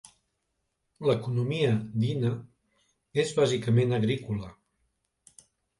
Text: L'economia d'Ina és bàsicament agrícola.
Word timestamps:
L'economia 1.09 1.69
d'Ina 2.05 2.33
és 3.27 3.37
bàsicament 3.43 3.97
agrícola. 4.01 4.53